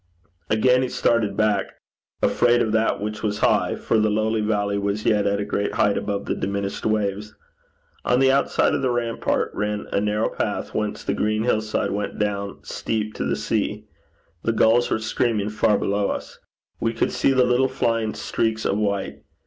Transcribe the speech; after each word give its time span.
Again 0.49 0.81
he 0.81 0.89
started 0.89 1.37
back, 1.37 1.73
'afraid 2.23 2.63
of 2.63 2.71
that 2.71 2.99
which 2.99 3.21
was 3.21 3.37
high,' 3.37 3.75
for 3.75 3.99
the 3.99 4.09
lowly 4.09 4.41
valley 4.41 4.79
was 4.79 5.05
yet 5.05 5.27
at 5.27 5.39
a 5.39 5.45
great 5.45 5.73
height 5.75 5.95
above 5.95 6.25
the 6.25 6.33
diminished 6.33 6.87
waves. 6.87 7.35
On 8.03 8.19
the 8.19 8.31
outside 8.31 8.73
of 8.73 8.81
the 8.81 8.89
rampart 8.89 9.51
ran 9.53 9.85
a 9.91 10.01
narrow 10.01 10.29
path 10.29 10.73
whence 10.73 11.03
the 11.03 11.13
green 11.13 11.43
hill 11.43 11.61
side 11.61 11.91
went 11.91 12.17
down 12.17 12.63
steep 12.63 13.13
to 13.13 13.25
the 13.25 13.35
sea. 13.35 13.85
The 14.41 14.53
gulls 14.53 14.89
were 14.89 14.97
screaming 14.97 15.49
far 15.49 15.77
below 15.77 16.09
us; 16.09 16.39
we 16.79 16.93
could 16.93 17.11
see 17.11 17.31
the 17.31 17.45
little 17.45 17.69
flying 17.69 18.15
streaks 18.15 18.65
of 18.65 18.79
white. 18.79 19.21